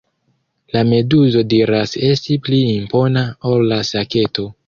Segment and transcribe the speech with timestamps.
[0.75, 4.51] La meduzo diras esti pli impona ol la saketo.